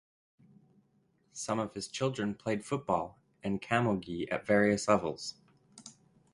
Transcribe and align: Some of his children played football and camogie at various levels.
Some 1.31 1.59
of 1.59 1.75
his 1.75 1.87
children 1.87 2.33
played 2.33 2.65
football 2.65 3.19
and 3.43 3.61
camogie 3.61 4.27
at 4.33 4.47
various 4.47 4.87
levels. 4.87 5.35